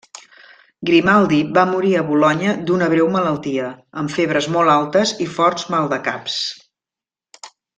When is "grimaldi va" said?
0.89-1.65